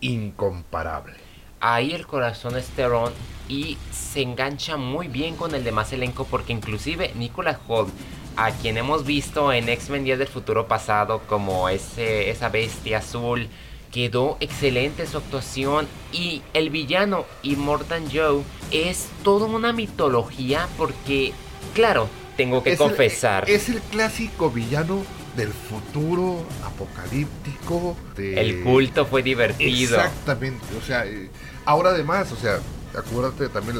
incomparable. 0.00 1.27
Ahí 1.60 1.92
el 1.92 2.06
corazón 2.06 2.56
es 2.56 2.66
Theron 2.68 3.12
y 3.48 3.78
se 3.92 4.22
engancha 4.22 4.76
muy 4.76 5.08
bien 5.08 5.36
con 5.36 5.54
el 5.54 5.64
demás 5.64 5.92
elenco 5.92 6.24
porque 6.24 6.52
inclusive 6.52 7.12
Nicolas 7.16 7.58
Holt, 7.66 7.92
a 8.36 8.52
quien 8.52 8.76
hemos 8.76 9.04
visto 9.04 9.52
en 9.52 9.68
X-Men 9.68 10.04
Días 10.04 10.18
del 10.18 10.28
Futuro 10.28 10.68
Pasado 10.68 11.20
como 11.26 11.68
ese, 11.68 12.30
esa 12.30 12.48
bestia 12.48 12.98
azul, 12.98 13.48
quedó 13.90 14.36
excelente 14.40 15.06
su 15.06 15.18
actuación 15.18 15.88
y 16.12 16.42
el 16.54 16.70
villano 16.70 17.24
Immortan 17.42 18.04
Joe 18.12 18.42
es 18.70 19.08
toda 19.24 19.46
una 19.46 19.72
mitología 19.72 20.68
porque, 20.76 21.32
claro, 21.74 22.08
tengo 22.36 22.62
que 22.62 22.76
confesar. 22.76 23.48
es 23.50 23.68
el 23.68 23.80
clásico 23.80 24.50
villano 24.50 25.02
del 25.38 25.52
futuro 25.52 26.44
apocalíptico. 26.64 27.96
El 28.18 28.62
culto 28.64 29.06
fue 29.06 29.22
divertido. 29.22 29.96
Exactamente, 29.96 30.66
o 30.76 30.84
sea, 30.84 31.06
eh, 31.06 31.30
ahora 31.64 31.90
además, 31.90 32.32
o 32.32 32.36
sea, 32.36 32.58
acuérdate 32.96 33.48
también 33.48 33.78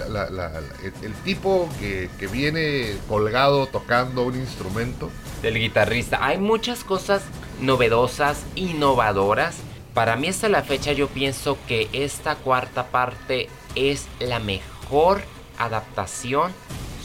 el, 1.02 1.12
tipo 1.24 1.68
que, 1.80 2.08
que, 2.18 2.28
viene 2.28 2.94
colgado 3.08 3.66
tocando 3.66 4.22
un 4.22 4.36
instrumento. 4.36 5.10
Del 5.42 5.58
guitarrista. 5.58 6.24
Hay 6.24 6.38
muchas 6.38 6.84
cosas 6.84 7.22
novedosas, 7.60 8.44
innovadoras. 8.54 9.56
Para 9.94 10.14
mí 10.14 10.28
hasta 10.28 10.48
la 10.48 10.62
fecha 10.62 10.92
yo 10.92 11.08
pienso 11.08 11.58
que 11.66 11.88
esta 11.92 12.36
cuarta 12.36 12.86
parte 12.86 13.48
es 13.74 14.06
la 14.20 14.38
mejor 14.38 15.22
adaptación 15.58 16.52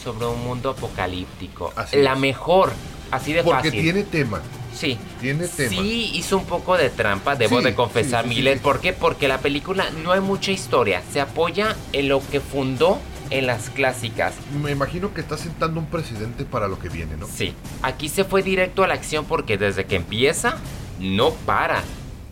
sobre 0.03 0.27
un 0.27 0.43
mundo 0.43 0.71
apocalíptico. 0.71 1.73
la 1.93 2.15
mejor, 2.15 2.71
así 3.11 3.33
de 3.33 3.43
fácil. 3.43 3.71
Porque 3.71 3.71
tiene 3.71 4.03
tema. 4.03 4.41
Sí. 4.73 4.97
Tiene 5.21 5.47
tema. 5.47 5.69
Sí, 5.69 6.11
hizo 6.15 6.37
un 6.37 6.45
poco 6.45 6.77
de 6.77 6.89
trampa, 6.89 7.35
debo 7.35 7.61
de 7.61 7.75
confesar, 7.75 8.27
sí, 8.27 8.43
¿Por 8.61 8.81
qué? 8.81 8.93
Porque 8.93 9.27
la 9.27 9.39
película 9.39 9.89
no 10.03 10.11
hay 10.11 10.19
mucha 10.19 10.51
historia. 10.51 11.01
Se 11.11 11.21
apoya 11.21 11.75
en 11.91 12.09
lo 12.09 12.21
que 12.29 12.39
fundó 12.39 12.99
en 13.29 13.47
las 13.47 13.69
clásicas. 13.69 14.33
Me 14.61 14.71
imagino 14.71 15.13
que 15.13 15.21
está 15.21 15.37
sentando 15.37 15.79
un 15.79 15.87
precedente 15.87 16.45
para 16.45 16.67
lo 16.67 16.79
que 16.79 16.89
viene, 16.89 17.17
¿no? 17.17 17.27
Sí. 17.27 17.53
Aquí 17.81 18.09
se 18.09 18.23
fue 18.23 18.43
directo 18.43 18.83
a 18.83 18.87
la 18.87 18.93
acción 18.93 19.25
porque 19.25 19.57
desde 19.57 19.85
que 19.85 19.95
empieza, 19.95 20.57
no 20.99 21.31
para. 21.31 21.83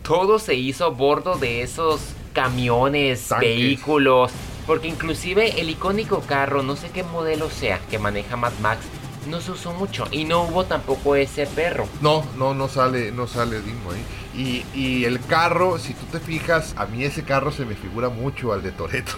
Todo 0.02 0.38
se 0.38 0.54
hizo 0.54 0.84
a 0.84 0.88
bordo 0.88 1.36
de 1.36 1.62
esos 1.62 2.00
camiones, 2.32 3.28
vehículos. 3.40 4.32
Porque 4.66 4.88
inclusive 4.88 5.60
el 5.60 5.70
icónico 5.70 6.20
carro, 6.20 6.62
no 6.62 6.76
sé 6.76 6.90
qué 6.90 7.02
modelo 7.02 7.50
sea, 7.50 7.80
que 7.90 7.98
maneja 7.98 8.36
Mad 8.36 8.52
Max, 8.62 8.80
no 9.26 9.40
se 9.40 9.52
usó 9.52 9.72
mucho 9.72 10.06
y 10.10 10.24
no 10.24 10.42
hubo 10.42 10.64
tampoco 10.64 11.16
ese 11.16 11.46
perro. 11.46 11.86
No, 12.00 12.24
no, 12.36 12.54
no 12.54 12.68
sale, 12.68 13.12
no 13.12 13.26
sale 13.26 13.60
Dimo 13.60 13.92
ahí. 13.92 14.04
Y, 14.34 14.64
y, 14.78 15.04
el 15.04 15.20
carro, 15.20 15.78
si 15.78 15.92
tú 15.92 16.06
te 16.06 16.18
fijas, 16.18 16.74
a 16.76 16.86
mí 16.86 17.04
ese 17.04 17.22
carro 17.22 17.52
se 17.52 17.66
me 17.66 17.74
figura 17.74 18.08
mucho 18.08 18.52
al 18.52 18.62
de 18.62 18.72
Toreto. 18.72 19.12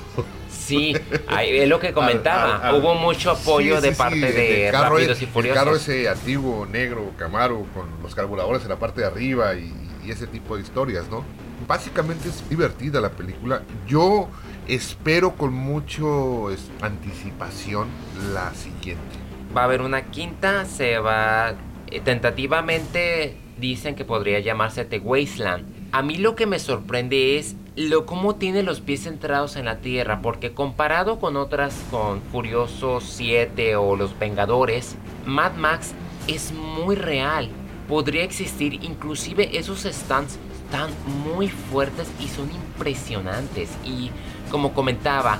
Sí, 0.50 0.96
es 1.40 1.68
lo 1.68 1.78
que 1.78 1.92
comentaba. 1.94 2.74
Hubo 2.74 2.94
mucho 2.94 3.30
apoyo 3.30 3.80
de 3.80 3.92
parte 3.92 4.32
de, 4.32 4.72
Rápidos 4.72 5.22
y 5.22 5.26
Furiosos. 5.26 5.56
El 5.56 5.64
carro 5.64 5.76
ese 5.76 6.08
antiguo, 6.08 6.66
negro, 6.66 7.12
Camaro, 7.16 7.64
con 7.74 8.02
los 8.02 8.14
carburadores 8.14 8.62
en 8.62 8.70
la 8.70 8.78
parte 8.78 9.02
de 9.02 9.06
arriba 9.06 9.54
y, 9.54 9.72
y 10.04 10.10
ese 10.10 10.26
tipo 10.26 10.56
de 10.56 10.62
historias, 10.62 11.08
¿no? 11.08 11.24
Básicamente 11.66 12.28
es 12.28 12.48
divertida 12.48 13.00
la 13.00 13.10
película. 13.10 13.62
Yo 13.86 14.28
espero 14.68 15.36
con 15.36 15.52
mucho 15.52 16.48
anticipación 16.80 17.88
la 18.32 18.52
siguiente 18.54 19.23
va 19.56 19.62
a 19.62 19.64
haber 19.64 19.82
una 19.82 20.06
quinta, 20.06 20.64
se 20.64 20.98
va... 20.98 21.54
Eh, 21.88 22.00
tentativamente 22.00 23.36
dicen 23.58 23.94
que 23.94 24.04
podría 24.04 24.40
llamarse 24.40 24.84
The 24.84 24.98
Wasteland. 24.98 25.64
A 25.92 26.02
mí 26.02 26.16
lo 26.16 26.34
que 26.34 26.46
me 26.46 26.58
sorprende 26.58 27.38
es 27.38 27.56
lo 27.76 28.06
cómo 28.06 28.36
tiene 28.36 28.62
los 28.62 28.80
pies 28.80 29.02
centrados 29.02 29.56
en 29.56 29.64
la 29.64 29.78
tierra, 29.78 30.20
porque 30.22 30.52
comparado 30.52 31.18
con 31.18 31.36
otras, 31.36 31.82
con 31.90 32.20
Furiosos 32.32 33.04
7 33.04 33.76
o 33.76 33.96
Los 33.96 34.18
Vengadores, 34.18 34.96
Mad 35.26 35.54
Max 35.54 35.92
es 36.28 36.52
muy 36.52 36.94
real. 36.94 37.48
Podría 37.88 38.22
existir, 38.22 38.74
inclusive 38.82 39.56
esos 39.58 39.82
stands 39.82 40.38
están 40.64 40.90
muy 41.24 41.48
fuertes 41.48 42.08
y 42.20 42.28
son 42.28 42.50
impresionantes. 42.50 43.70
Y 43.84 44.10
como 44.50 44.72
comentaba, 44.72 45.38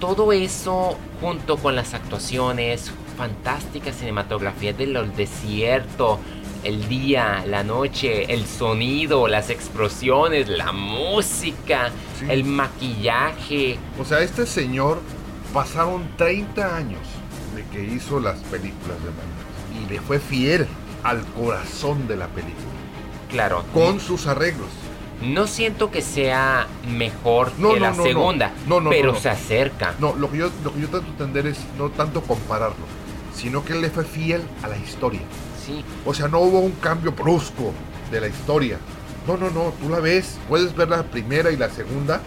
todo 0.00 0.32
eso 0.32 0.96
junto 1.20 1.56
con 1.56 1.74
las 1.74 1.94
actuaciones, 1.94 2.92
fantástica 3.16 3.92
cinematografía 3.92 4.72
del 4.72 5.14
desierto, 5.16 6.20
el 6.62 6.88
día, 6.88 7.44
la 7.46 7.62
noche, 7.62 8.32
el 8.32 8.46
sonido, 8.46 9.28
las 9.28 9.50
explosiones, 9.50 10.48
la 10.48 10.72
música, 10.72 11.90
el 12.28 12.44
maquillaje. 12.44 13.78
O 14.00 14.04
sea, 14.04 14.20
este 14.20 14.46
señor 14.46 15.00
pasaron 15.52 16.08
30 16.16 16.76
años 16.76 17.00
de 17.54 17.64
que 17.66 17.82
hizo 17.84 18.20
las 18.20 18.38
películas 18.40 18.98
de 19.02 19.10
Max 19.10 19.46
y 19.80 19.92
le 19.92 20.00
fue 20.00 20.18
fiel 20.18 20.66
al 21.02 21.24
corazón 21.26 22.08
de 22.08 22.16
la 22.16 22.26
película. 22.28 22.66
Claro. 23.30 23.64
Con 23.72 24.00
sus 24.00 24.26
arreglos. 24.26 24.68
No 25.22 25.46
siento 25.46 25.90
que 25.90 26.02
sea 26.02 26.66
mejor 26.88 27.50
que 27.52 27.80
la 27.80 27.94
segunda, 27.94 28.52
pero 28.90 29.14
se 29.14 29.30
acerca. 29.30 29.94
No, 29.98 30.14
lo 30.14 30.30
que 30.30 30.38
yo 30.38 30.50
lo 30.62 30.74
que 30.74 30.80
yo 30.80 30.88
trato 30.88 31.06
de 31.06 31.10
entender 31.12 31.46
es 31.46 31.58
no 31.78 31.88
tanto 31.88 32.20
compararlo, 32.20 32.84
sino 33.36 33.64
que 33.64 33.74
él 33.74 33.82
le 33.82 33.90
fue 33.90 34.04
fiel 34.04 34.42
a 34.62 34.68
la 34.68 34.76
historia. 34.76 35.20
Sí. 35.64 35.84
O 36.04 36.14
sea, 36.14 36.28
no 36.28 36.40
hubo 36.40 36.60
un 36.60 36.72
cambio 36.72 37.12
brusco 37.12 37.72
de 38.10 38.20
la 38.20 38.28
historia. 38.28 38.78
No, 39.26 39.36
no, 39.36 39.50
no, 39.50 39.74
tú 39.80 39.88
la 39.88 40.00
ves, 40.00 40.38
puedes 40.48 40.74
ver 40.74 40.88
la 40.88 41.02
primera 41.02 41.50
y 41.50 41.56
la 41.56 41.68
segunda 41.68 42.20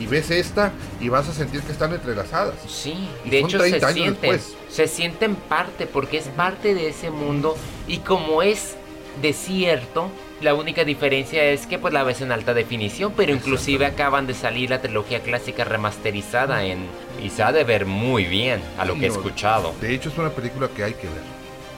y 0.00 0.06
ves 0.06 0.30
esta 0.30 0.72
y 0.98 1.08
vas 1.08 1.28
a 1.28 1.32
sentir 1.32 1.60
que 1.62 1.72
están 1.72 1.92
entrelazadas. 1.92 2.54
Sí, 2.66 3.08
de 3.24 3.40
hecho 3.40 3.60
se 3.60 3.92
sienten, 3.92 4.40
se 4.68 4.88
sienten 4.88 5.36
parte 5.36 5.86
porque 5.86 6.18
es 6.18 6.26
parte 6.28 6.74
de 6.74 6.88
ese 6.88 7.10
mundo 7.10 7.56
y 7.86 7.98
como 7.98 8.42
es 8.42 8.76
desierto, 9.22 10.10
la 10.40 10.54
única 10.54 10.84
diferencia 10.84 11.44
es 11.44 11.66
que 11.66 11.78
pues 11.78 11.92
la 11.92 12.02
ves 12.02 12.20
en 12.22 12.32
alta 12.32 12.54
definición, 12.54 13.12
pero 13.16 13.32
inclusive 13.32 13.84
acaban 13.86 14.26
de 14.26 14.34
salir 14.34 14.70
la 14.70 14.80
trilogía 14.80 15.20
clásica 15.20 15.64
remasterizada 15.64 16.64
en 16.64 16.86
y 17.22 17.28
se 17.28 17.42
ha 17.42 17.52
de 17.52 17.64
ver 17.64 17.84
muy 17.84 18.24
bien 18.24 18.62
a 18.78 18.84
lo 18.84 18.94
que 18.94 19.06
he 19.06 19.08
escuchado. 19.08 19.74
De 19.80 19.94
hecho 19.94 20.08
es 20.08 20.16
una 20.16 20.30
película 20.30 20.68
que 20.68 20.84
hay 20.84 20.94
que 20.94 21.06
ver. 21.06 21.22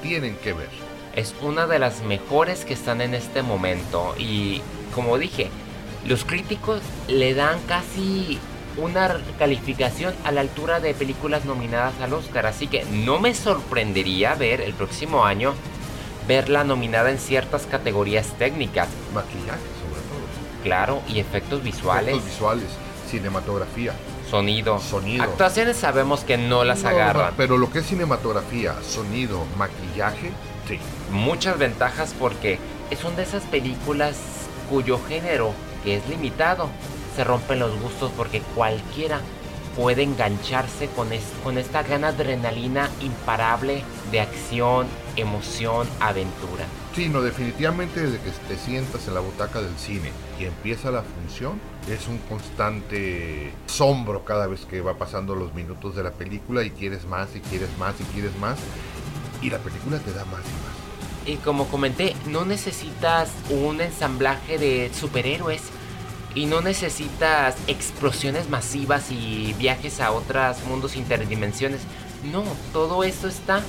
Tienen 0.03 0.37
que 0.37 0.53
ver. 0.53 0.69
Es 1.17 1.35
una 1.43 1.67
de 1.67 1.79
las 1.79 2.03
mejores 2.03 2.65
que 2.65 2.75
están 2.75 3.01
en 3.01 3.15
este 3.15 3.43
momento 3.43 4.15
y 4.19 4.63
como 4.95 5.19
dije, 5.19 5.49
los 6.07 6.25
críticos 6.25 6.81
le 7.09 7.35
dan 7.35 7.61
casi 7.67 8.39
una 8.77 9.21
calificación 9.39 10.15
a 10.25 10.33
la 10.33 10.41
altura 10.41 10.81
de 10.81 10.95
películas 10.95 11.45
nominadas 11.45 12.01
al 12.01 12.13
Oscar, 12.15 12.47
así 12.47 12.69
que 12.69 12.85
no 12.91 13.19
me 13.19 13.35
sorprendería 13.35 14.35
ver 14.35 14.61
el 14.61 14.73
próximo 14.73 15.25
año 15.25 15.55
verla 16.27 16.65
nominada 16.65 17.11
en 17.11 17.19
ciertas 17.19 17.67
categorías 17.67 18.29
técnicas. 18.39 18.89
Maquillaje, 19.15 19.61
sobre 19.81 20.01
todo. 20.03 20.63
Claro, 20.63 21.03
y 21.09 21.21
efectos 21.21 21.63
visuales. 21.63 22.11
Efectos 22.15 22.31
visuales, 22.31 22.67
cinematografía. 23.11 23.93
Sonido. 24.31 24.79
Sonido. 24.79 25.25
Actuaciones 25.25 25.77
sabemos 25.77 26.25
que 26.25 26.39
no 26.39 26.65
las 26.65 26.85
agarran. 26.85 27.35
pero 27.37 27.59
lo 27.59 27.71
que 27.71 27.81
es 27.81 27.87
cinematografía, 27.87 28.75
sonido, 28.83 29.45
maquillaje, 29.59 30.31
sí. 30.67 30.79
Muchas 31.11 31.59
ventajas 31.59 32.15
porque 32.19 32.59
son 33.01 33.15
de 33.17 33.25
esas 33.25 33.43
películas 33.45 34.17
cuyo 34.71 34.99
género, 35.07 35.53
que 35.85 35.97
es 35.97 36.09
limitado, 36.09 36.71
se 37.15 37.25
rompen 37.25 37.59
los 37.59 37.79
gustos 37.81 38.11
porque 38.17 38.41
cualquiera 38.55 39.21
puede 39.77 40.03
engancharse 40.03 40.89
con, 40.89 41.09
con 41.43 41.59
esta 41.59 41.83
gran 41.83 42.05
adrenalina 42.05 42.89
imparable 43.01 43.83
de 44.11 44.21
acción, 44.21 44.87
emoción, 45.17 45.89
aventura. 46.01 46.67
Sí, 46.95 47.09
no, 47.09 47.23
definitivamente 47.23 48.01
desde 48.01 48.19
que 48.19 48.31
te 48.49 48.57
sientas 48.57 49.07
en 49.09 49.15
la 49.15 49.21
butaca 49.21 49.61
del 49.61 49.77
cine 49.77 50.11
y 50.39 50.45
empieza 50.45 50.91
la 50.91 51.03
función, 51.03 51.61
es 51.89 52.07
un 52.09 52.19
constante 52.19 53.53
asombro 53.69 54.25
cada 54.25 54.47
vez 54.47 54.65
que 54.67 54.81
va 54.81 54.99
pasando 54.99 55.35
los 55.35 55.55
minutos 55.55 55.97
de 55.97 56.03
la 56.03 56.13
película 56.13 56.63
y 56.63 56.71
quieres 56.71 57.07
más 57.07 57.35
y 57.35 57.41
quieres 57.41 57.71
más 57.79 57.95
y 58.01 58.05
quieres 58.05 58.37
más 58.39 58.59
y 59.41 59.51
la 59.51 59.59
película 59.59 59.99
te 59.99 60.13
da 60.13 60.25
más 60.27 60.41
y 60.41 60.53
más. 60.65 60.83
Y 61.25 61.37
como 61.37 61.69
comenté, 61.69 62.15
no 62.27 62.45
necesitas 62.45 63.31
un 63.51 63.81
ensamblaje 63.81 64.59
de 64.59 64.91
superhéroes 64.93 65.63
y 66.35 66.47
no 66.47 66.61
necesitas 66.61 67.57
explosiones 67.67 68.49
masivas 68.49 69.11
y 69.11 69.55
viajes 69.59 70.01
a 70.01 70.13
otros 70.13 70.57
mundos 70.67 70.97
interdimensiones. 70.97 71.83
No, 72.33 72.45
todo 72.73 73.05
esto 73.05 73.29
está 73.29 73.63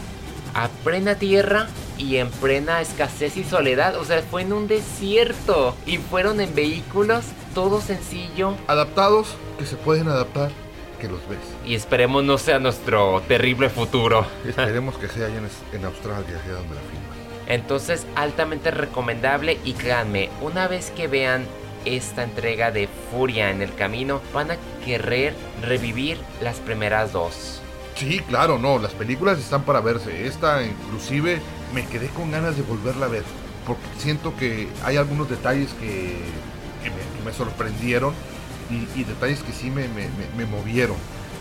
a 0.53 0.67
plena 0.83 1.15
tierra 1.15 1.67
y 1.97 2.17
en 2.17 2.29
plena 2.29 2.81
escasez 2.81 3.37
y 3.37 3.43
soledad. 3.43 3.95
O 3.97 4.05
sea, 4.05 4.21
fue 4.21 4.43
en 4.43 4.53
un 4.53 4.67
desierto 4.67 5.75
y 5.85 5.97
fueron 5.97 6.41
en 6.41 6.53
vehículos, 6.53 7.25
todo 7.53 7.81
sencillo. 7.81 8.55
Adaptados, 8.67 9.35
que 9.57 9.65
se 9.65 9.75
pueden 9.75 10.07
adaptar, 10.07 10.51
que 10.99 11.07
los 11.07 11.27
ves. 11.27 11.39
Y 11.65 11.75
esperemos 11.75 12.23
no 12.23 12.37
sea 12.37 12.59
nuestro 12.59 13.21
terrible 13.27 13.69
futuro. 13.69 14.25
Esperemos 14.47 14.95
que 14.95 15.07
sea 15.07 15.27
allá 15.27 15.37
en, 15.37 15.49
en 15.79 15.85
Australia, 15.85 16.41
allá 16.43 16.53
donde 16.53 16.75
la 16.75 16.81
filman. 16.81 17.23
Entonces, 17.47 18.05
altamente 18.15 18.71
recomendable 18.71 19.59
y 19.65 19.73
créanme, 19.73 20.29
una 20.41 20.67
vez 20.67 20.91
que 20.91 21.07
vean 21.07 21.45
esta 21.85 22.23
entrega 22.23 22.71
de 22.71 22.87
Furia 23.11 23.51
en 23.51 23.61
el 23.61 23.75
camino, 23.75 24.21
van 24.33 24.51
a 24.51 24.57
querer 24.85 25.33
revivir 25.61 26.17
las 26.41 26.59
primeras 26.59 27.11
dos. 27.11 27.62
Sí, 27.95 28.19
claro, 28.21 28.57
no, 28.57 28.79
las 28.79 28.93
películas 28.93 29.39
están 29.39 29.63
para 29.63 29.79
verse. 29.81 30.25
Esta 30.27 30.63
inclusive 30.63 31.41
me 31.73 31.85
quedé 31.85 32.07
con 32.09 32.31
ganas 32.31 32.55
de 32.57 32.63
volverla 32.63 33.05
a 33.05 33.09
ver, 33.09 33.23
porque 33.67 33.83
siento 33.99 34.35
que 34.35 34.67
hay 34.83 34.97
algunos 34.97 35.29
detalles 35.29 35.69
que, 35.79 36.17
que 36.83 36.89
me, 37.23 37.31
sorprendieron 37.33 38.13
y, 38.69 39.03
detalles 39.03 39.41
que 39.43 39.53
sí 39.53 39.69
me, 39.69 39.87
me- 39.89 40.09
me- 40.09 40.45
movieron. 40.45 40.97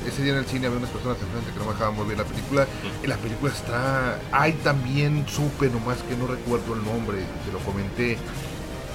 Ese 0.06 0.22
día 0.22 0.32
en 0.32 0.40
el 0.40 0.46
cine 0.46 0.66
había 0.66 0.78
unas 0.78 0.90
personas 0.90 1.16
enfrente 1.22 1.52
que 1.52 1.58
no 1.58 1.64
me 1.66 1.72
dejaban 1.72 1.94
muy 1.94 2.04
la 2.16 2.24
película. 2.24 2.66
La 3.06 3.16
película 3.16 3.52
está... 3.52 4.18
Hay 4.32 4.52
también, 4.54 5.24
supe 5.28 5.68
nomás 5.70 5.98
que 6.02 6.16
no 6.16 6.26
recuerdo 6.26 6.74
el 6.74 6.84
nombre, 6.84 7.18
te 7.46 7.52
lo 7.52 7.60
comenté. 7.60 8.18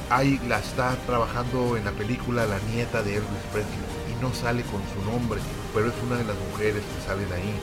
Hay, 0.10 0.40
la 0.48 0.60
está 0.60 0.96
trabajando 1.06 1.76
en 1.78 1.86
la 1.86 1.92
película 1.92 2.46
la 2.46 2.60
nieta 2.74 3.02
de 3.04 3.16
Elvis 3.16 3.44
Presley 3.52 3.97
no 4.22 4.34
sale 4.34 4.64
con 4.64 4.82
su 4.94 5.12
nombre, 5.12 5.40
pero 5.74 5.88
es 5.88 5.94
una 6.06 6.18
de 6.18 6.24
las 6.24 6.36
mujeres 6.52 6.84
que 6.84 7.08
salen 7.08 7.32
ahí. 7.34 7.54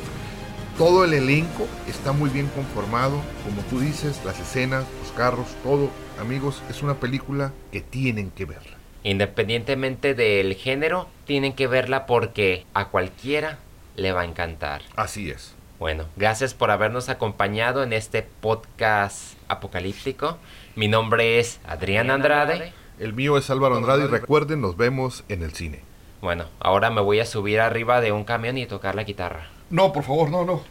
Todo 0.78 1.04
el 1.04 1.14
elenco 1.14 1.68
está 1.88 2.12
muy 2.12 2.30
bien 2.30 2.49
conformado, 2.49 3.20
como 3.44 3.62
tú 3.70 3.78
dices, 3.78 4.20
las 4.25 4.40
escenas, 4.40 4.84
los 5.02 5.12
carros, 5.12 5.46
todo. 5.62 5.88
Amigos, 6.20 6.62
es 6.68 6.82
una 6.82 6.94
película 6.94 7.52
que 7.70 7.80
tienen 7.80 8.30
que 8.30 8.44
verla. 8.44 8.76
Independientemente 9.04 10.14
del 10.14 10.54
género, 10.54 11.08
tienen 11.26 11.52
que 11.52 11.66
verla 11.68 12.06
porque 12.06 12.66
a 12.75 12.88
cualquiera 12.88 13.58
le 13.96 14.12
va 14.12 14.23
a 14.23 14.25
encantar. 14.25 14.82
Así 14.96 15.30
es. 15.30 15.54
Bueno, 15.78 16.06
gracias 16.16 16.54
por 16.54 16.70
habernos 16.70 17.08
acompañado 17.08 17.82
en 17.82 17.92
este 17.92 18.23
podcast 18.23 19.34
apocalíptico. 19.49 20.38
Mi 20.76 20.88
nombre 20.88 21.38
es 21.38 21.61
Adrián 21.64 22.11
Andrade. 22.11 22.73
El 22.99 23.12
mío 23.12 23.37
es 23.37 23.50
Álvaro 23.50 23.76
Andrade 23.76 24.04
y 24.04 24.08
recuerden, 24.08 24.61
nos 24.61 24.76
vemos 24.76 25.25
en 25.28 25.42
el 25.42 25.52
cine. 25.52 25.93
Bueno, 26.24 26.46
ahora 26.58 26.88
me 26.88 27.02
voy 27.02 27.20
a 27.20 27.26
subir 27.26 27.60
arriba 27.60 28.00
de 28.00 28.10
un 28.10 28.24
camión 28.24 28.56
y 28.56 28.64
tocar 28.64 28.94
la 28.94 29.04
guitarra. 29.04 29.48
No, 29.68 29.92
por 29.92 30.04
favor, 30.04 30.30
no, 30.30 30.42
no. 30.46 30.62